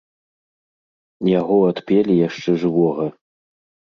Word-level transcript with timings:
Яго 1.39 1.57
адпелі 1.71 2.13
яшчэ 2.27 2.51
жывога. 2.65 3.05